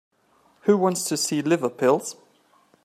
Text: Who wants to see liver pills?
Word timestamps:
Who 0.61 0.77
wants 0.79 1.03
to 1.09 1.15
see 1.15 1.43
liver 1.43 1.69
pills? 1.69 2.15